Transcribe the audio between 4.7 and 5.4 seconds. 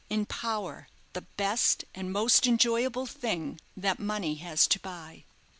buy."